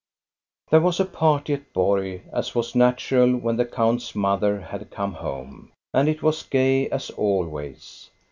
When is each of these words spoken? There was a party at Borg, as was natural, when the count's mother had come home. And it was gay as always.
There 0.71 0.79
was 0.81 0.99
a 0.99 1.05
party 1.05 1.53
at 1.53 1.73
Borg, 1.73 2.23
as 2.33 2.55
was 2.55 2.73
natural, 2.73 3.35
when 3.37 3.57
the 3.57 3.65
count's 3.67 4.15
mother 4.15 4.59
had 4.59 4.89
come 4.89 5.13
home. 5.13 5.73
And 5.93 6.09
it 6.09 6.23
was 6.23 6.41
gay 6.41 6.89
as 6.89 7.11
always. 7.11 8.09